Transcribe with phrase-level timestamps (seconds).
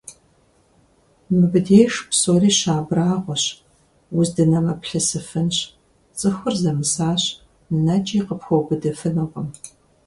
[1.37, 3.43] Мыбдеж псори щыабрагьуэщ,
[4.17, 5.55] уздынэмыплъысыфынщ:
[6.17, 7.23] цӀыхур зэмысащ,
[7.85, 9.47] нэкӀи къыпхуэубыдыфынукъым.